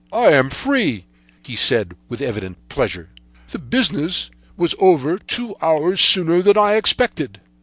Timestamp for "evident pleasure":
2.23-3.09